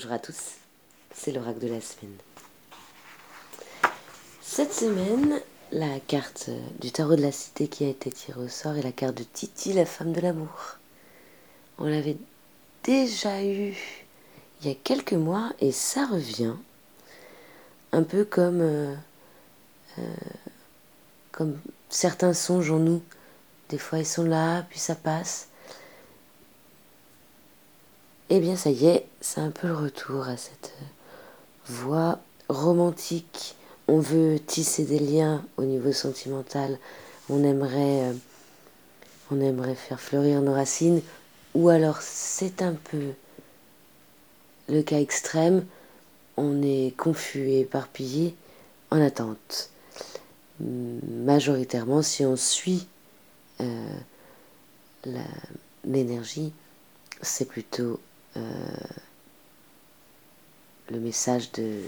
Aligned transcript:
Bonjour 0.00 0.14
à 0.14 0.18
tous, 0.18 0.52
c'est 1.12 1.30
l'oracle 1.30 1.58
de 1.58 1.68
la 1.68 1.80
semaine. 1.82 2.16
Cette 4.40 4.72
semaine, 4.72 5.42
la 5.72 6.00
carte 6.00 6.48
du 6.80 6.90
tarot 6.90 7.16
de 7.16 7.20
la 7.20 7.32
cité 7.32 7.68
qui 7.68 7.84
a 7.84 7.88
été 7.88 8.10
tirée 8.10 8.40
au 8.40 8.48
sort 8.48 8.78
est 8.78 8.82
la 8.82 8.92
carte 8.92 9.18
de 9.18 9.24
Titi, 9.24 9.74
la 9.74 9.84
femme 9.84 10.14
de 10.14 10.22
l'amour. 10.22 10.78
On 11.76 11.84
l'avait 11.84 12.16
déjà 12.82 13.44
eu 13.44 13.76
il 14.62 14.68
y 14.68 14.70
a 14.70 14.74
quelques 14.74 15.12
mois 15.12 15.52
et 15.60 15.70
ça 15.70 16.06
revient 16.06 16.54
un 17.92 18.02
peu 18.02 18.24
comme, 18.24 18.62
euh, 18.62 18.94
euh, 19.98 20.14
comme 21.30 21.60
certains 21.90 22.32
songes 22.32 22.70
en 22.70 22.78
nous. 22.78 23.02
Des 23.68 23.76
fois 23.76 23.98
ils 23.98 24.06
sont 24.06 24.24
là, 24.24 24.62
puis 24.62 24.78
ça 24.78 24.94
passe. 24.94 25.49
Eh 28.32 28.38
bien 28.38 28.54
ça 28.54 28.70
y 28.70 28.86
est, 28.86 29.08
c'est 29.20 29.40
un 29.40 29.50
peu 29.50 29.66
le 29.66 29.74
retour 29.74 30.28
à 30.28 30.36
cette 30.36 30.72
voix 31.66 32.20
romantique. 32.48 33.56
On 33.88 33.98
veut 33.98 34.38
tisser 34.38 34.84
des 34.84 35.00
liens 35.00 35.44
au 35.56 35.64
niveau 35.64 35.90
sentimental, 35.90 36.78
on 37.28 37.42
aimerait, 37.42 38.04
euh, 38.04 38.12
on 39.32 39.40
aimerait 39.40 39.74
faire 39.74 40.00
fleurir 40.00 40.42
nos 40.42 40.52
racines, 40.52 41.02
ou 41.54 41.70
alors 41.70 42.02
c'est 42.02 42.62
un 42.62 42.74
peu 42.74 43.14
le 44.68 44.82
cas 44.82 45.00
extrême, 45.00 45.66
on 46.36 46.62
est 46.62 46.94
confus 46.96 47.48
et 47.48 47.60
éparpillé 47.62 48.36
en 48.92 49.00
attente. 49.00 49.70
Majoritairement, 50.60 52.02
si 52.02 52.24
on 52.24 52.36
suit 52.36 52.86
euh, 53.60 53.96
l'énergie, 55.84 56.52
c'est 57.22 57.46
plutôt 57.46 57.98
euh, 58.36 58.40
le 60.90 61.00
message 61.00 61.52
de 61.52 61.82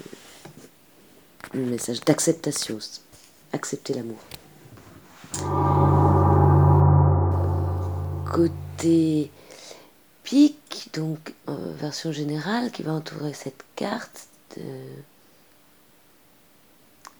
le 1.55 1.65
message 1.67 2.01
d'acceptation. 2.01 2.79
Accepter 3.53 3.93
l'amour. 3.93 4.19
Côté 8.33 9.31
pic, 10.23 10.89
donc 10.95 11.35
version 11.47 12.13
générale 12.13 12.71
qui 12.71 12.83
va 12.83 12.93
entourer 12.93 13.35
cette 13.35 13.63
carte, 13.77 14.29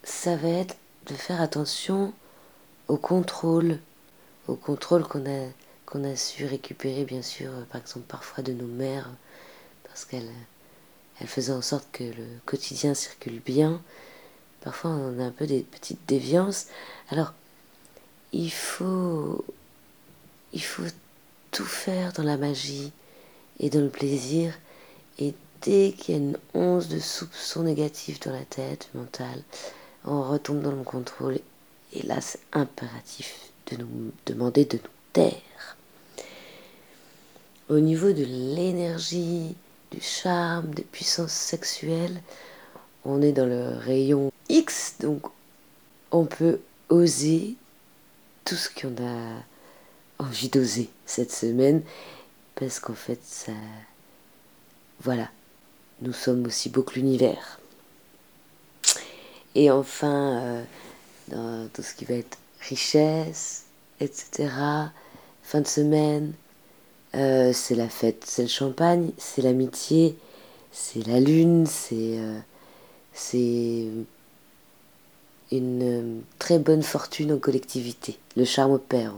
ça 0.05 0.37
va 0.37 0.49
être 0.49 0.77
de 1.07 1.15
faire 1.15 1.41
attention 1.41 2.15
au 2.89 2.97
contrôle, 2.97 3.79
au 4.49 4.55
contrôle 4.55 5.05
qu'on 5.05 5.27
a, 5.27 5.49
qu'on 5.93 6.05
a 6.05 6.17
su 6.17 6.47
récupérer 6.47 7.05
bien 7.05 7.21
sûr, 7.23 7.51
par 7.71 7.83
exemple 7.83 8.07
parfois 8.09 8.43
de 8.43 8.55
nos 8.55 8.67
mères, 8.67 9.11
parce 9.85 10.07
qu'elles 10.07 10.31
elle 11.21 11.29
faisaient 11.29 11.53
en 11.53 11.63
sorte 11.63 11.87
que 11.93 12.03
le 12.03 12.27
quotidien 12.47 12.95
circule 12.95 13.41
bien, 13.41 13.83
Parfois, 14.63 14.93
on 14.93 15.19
a 15.19 15.25
un 15.25 15.31
peu 15.31 15.47
des 15.47 15.63
petites 15.63 16.07
déviances. 16.07 16.67
Alors, 17.09 17.35
il 18.33 18.51
faut, 18.51 19.45
il 20.53 20.63
faut 20.63 20.85
tout 21.51 21.65
faire 21.65 22.13
dans 22.13 22.23
la 22.23 22.37
magie 22.37 22.93
et 23.59 23.71
dans 23.71 23.81
le 23.81 23.89
plaisir. 23.89 24.55
Et 25.19 25.35
dès 25.63 25.93
qu'il 25.93 26.15
y 26.15 26.19
a 26.19 26.21
une 26.21 26.39
once 26.55 26.89
de 26.89 27.01
soupçon 27.01 27.65
négatif 27.65 28.21
dans 28.21 28.33
la 28.33 28.45
tête, 28.45 28.89
mentale, 28.95 29.43
on 30.05 30.23
retombe 30.23 30.63
dans 30.63 30.71
le 30.71 30.85
contrôle. 30.85 31.41
Et 31.93 32.03
là, 32.07 32.21
c'est 32.21 32.41
impératif 32.53 33.35
de 33.73 33.79
nous 33.79 34.13
demander 34.27 34.65
de 34.65 34.77
nous 34.77 34.91
taire. 35.13 35.77
Au 37.69 37.79
niveau 37.79 38.13
de 38.13 38.25
l'énergie, 38.25 39.55
du 39.91 40.01
charme, 40.01 40.75
des 40.75 40.83
puissances 40.83 41.33
sexuelles, 41.33 42.21
on 43.05 43.23
est 43.23 43.33
dans 43.33 43.47
le 43.47 43.77
rayon 43.79 44.33
X, 44.49 44.97
donc 45.01 45.23
on 46.11 46.25
peut 46.25 46.61
oser 46.89 47.57
tout 48.45 48.57
ce 48.57 48.69
qu'on 48.69 48.95
a 49.03 49.43
envie 50.19 50.49
d'oser 50.49 50.91
cette 51.07 51.33
semaine, 51.33 51.83
parce 52.55 52.81
qu'en 52.81 52.95
fait. 52.95 53.51
Voilà, 55.01 55.29
nous 56.01 56.13
sommes 56.13 56.47
aussi 56.47 56.69
beaux 56.69 56.85
que 56.85 56.95
l'univers. 56.95 57.59
Et 59.57 59.69
enfin, 59.69 60.39
euh, 60.41 60.65
dans 61.29 61.69
tout 61.75 61.83
ce 61.83 61.95
qui 61.95 62.05
va 62.05 62.15
être 62.15 62.39
richesse, 62.61 63.65
etc., 63.99 64.49
fin 65.43 65.61
de 65.61 65.67
semaine, 65.67 66.33
euh, 67.15 67.53
c'est 67.53 67.75
la 67.75 67.89
fête, 67.89 68.25
c'est 68.27 68.43
le 68.43 68.49
champagne, 68.49 69.11
c'est 69.19 69.43
l'amitié, 69.43 70.17
c'est 70.71 71.07
la 71.07 71.21
lune, 71.21 71.67
c'est. 71.67 72.19
Euh, 72.19 72.39
une 75.51 75.83
euh, 75.83 76.21
très 76.39 76.59
bonne 76.59 76.83
fortune 76.83 77.33
en 77.33 77.39
collectivité. 77.39 78.19
Le 78.37 78.45
charme 78.45 78.73
opère, 78.73 79.13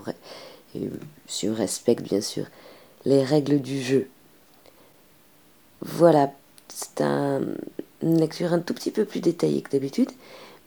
si 1.28 1.48
on 1.48 1.54
respecte 1.54 2.02
bien 2.02 2.20
sûr 2.20 2.46
les 3.04 3.22
règles 3.22 3.60
du 3.60 3.80
jeu. 3.80 4.08
Voilà, 5.80 6.32
c'est 6.68 7.02
une 7.02 8.18
lecture 8.18 8.52
un 8.52 8.58
tout 8.58 8.74
petit 8.74 8.90
peu 8.90 9.04
plus 9.04 9.20
détaillée 9.20 9.62
que 9.62 9.70
d'habitude, 9.70 10.10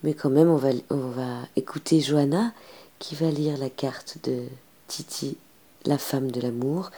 mais 0.03 0.13
quand 0.13 0.29
même 0.29 0.49
on 0.49 0.55
va, 0.55 0.69
on 0.89 1.09
va 1.09 1.41
écouter 1.55 1.99
Johanna 1.99 2.53
qui 2.99 3.15
va 3.15 3.29
lire 3.29 3.57
la 3.57 3.69
carte 3.69 4.19
de 4.23 4.44
Titi, 4.88 5.38
la 5.87 5.97
femme 5.97 6.31
de 6.31 6.41
l'amour, 6.41 6.91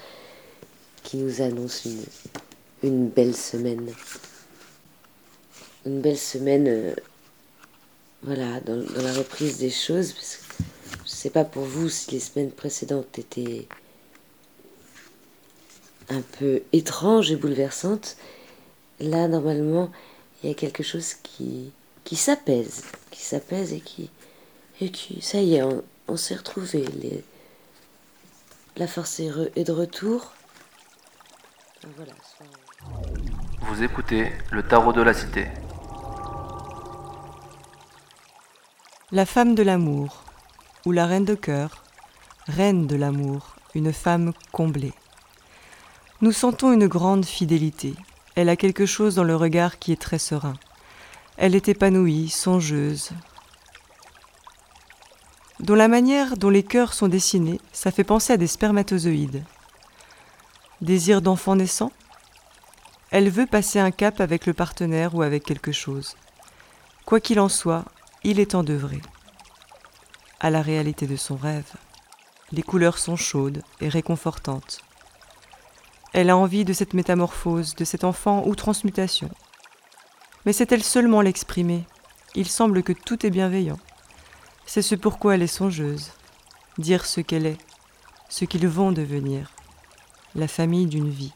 qui 1.03 1.17
nous 1.17 1.41
annonce 1.41 1.87
une, 2.83 3.07
belle 3.09 3.35
semaine 3.35 3.91
une 5.85 6.01
belle 6.01 6.17
semaine 6.17 6.67
euh, 6.67 6.93
voilà, 8.23 8.59
dans, 8.61 8.75
la 9.01 9.13
reprise 9.13 9.57
des 9.57 9.69
choses. 9.69 10.13
Je 11.05 11.09
sais 11.09 11.29
pas 11.29 11.45
pour 11.45 11.63
vous 11.63 11.89
si 11.89 12.11
les 12.11 12.19
semaines 12.19 12.51
précédentes 12.51 13.17
étaient 13.17 13.67
un 16.09 16.21
peu 16.21 16.61
étranges 16.73 17.31
et 17.31 17.35
bouleversantes. 17.35 18.17
Là, 18.99 19.27
normalement, 19.27 19.89
il 20.43 20.49
y 20.49 20.51
a 20.51 20.55
quelque 20.55 20.83
chose 20.83 21.13
qui, 21.23 21.71
s'apaise, 22.15 22.83
qui 23.11 23.21
s'apaise 23.21 23.73
et 23.73 23.79
qui, 23.79 24.09
et 24.81 24.91
qui, 24.91 25.21
ça 25.21 25.39
y 25.39 25.55
est, 25.55 25.63
on, 26.07 26.17
s'est 26.17 26.35
retrouvés. 26.35 26.85
La 28.77 28.87
force 28.87 29.19
est, 29.19 29.63
de 29.63 29.71
retour. 29.71 30.33
Voilà, 31.95 32.13
Vous 33.61 33.83
écoutez 33.83 34.31
le 34.51 34.63
tarot 34.63 34.93
de 34.93 35.01
la 35.01 35.13
cité. 35.13 35.47
La 39.11 39.25
femme 39.25 39.55
de 39.55 39.63
l'amour, 39.63 40.23
ou 40.85 40.91
la 40.91 41.05
reine 41.05 41.25
de 41.25 41.35
cœur, 41.35 41.83
reine 42.47 42.87
de 42.87 42.95
l'amour, 42.95 43.55
une 43.75 43.93
femme 43.93 44.33
comblée. 44.51 44.93
Nous 46.21 46.31
sentons 46.31 46.71
une 46.73 46.87
grande 46.87 47.25
fidélité. 47.25 47.93
Elle 48.35 48.49
a 48.49 48.55
quelque 48.55 48.85
chose 48.85 49.15
dans 49.15 49.23
le 49.23 49.35
regard 49.35 49.79
qui 49.79 49.91
est 49.91 50.01
très 50.01 50.19
serein. 50.19 50.53
Elle 51.37 51.55
est 51.55 51.69
épanouie, 51.69 52.29
songeuse. 52.29 53.11
Dans 55.59 55.75
la 55.75 55.89
manière 55.89 56.37
dont 56.37 56.49
les 56.49 56.63
cœurs 56.63 56.93
sont 56.93 57.09
dessinés, 57.09 57.59
ça 57.73 57.91
fait 57.91 58.05
penser 58.05 58.33
à 58.33 58.37
des 58.37 58.47
spermatozoïdes. 58.47 59.43
Désir 60.79 61.21
d'enfant 61.21 61.55
naissant? 61.57 61.91
Elle 63.11 63.29
veut 63.29 63.45
passer 63.45 63.79
un 63.79 63.91
cap 63.91 64.21
avec 64.21 64.45
le 64.45 64.53
partenaire 64.53 65.15
ou 65.15 65.21
avec 65.21 65.43
quelque 65.43 65.73
chose. 65.73 66.15
Quoi 67.05 67.19
qu'il 67.19 67.41
en 67.41 67.49
soit, 67.49 67.83
il 68.23 68.39
est 68.39 68.51
temps 68.51 68.63
d'œuvrer 68.63 69.01
à 70.39 70.49
la 70.49 70.61
réalité 70.61 71.05
de 71.07 71.17
son 71.17 71.35
rêve. 71.35 71.73
Les 72.53 72.63
couleurs 72.63 72.97
sont 72.97 73.17
chaudes 73.17 73.61
et 73.81 73.89
réconfortantes. 73.89 74.79
Elle 76.13 76.29
a 76.29 76.37
envie 76.37 76.63
de 76.63 76.71
cette 76.71 76.93
métamorphose, 76.93 77.75
de 77.75 77.83
cet 77.83 78.05
enfant 78.05 78.43
ou 78.47 78.55
transmutation. 78.55 79.29
Mais 80.45 80.53
sait-elle 80.53 80.83
seulement 80.83 81.19
l'exprimer 81.19 81.83
Il 82.35 82.47
semble 82.47 82.81
que 82.81 82.93
tout 82.93 83.25
est 83.25 83.29
bienveillant. 83.29 83.79
C'est 84.71 84.83
ce 84.83 84.93
pourquoi 84.93 85.33
elle 85.33 85.41
est 85.41 85.47
songeuse. 85.47 86.11
Dire 86.77 87.07
ce 87.07 87.21
qu'elle 87.21 87.47
est, 87.47 87.57
ce 88.29 88.45
qu'ils 88.45 88.67
vont 88.67 88.91
devenir, 88.91 89.51
la 90.35 90.47
famille 90.47 90.85
d'une 90.85 91.09
vie. 91.09 91.33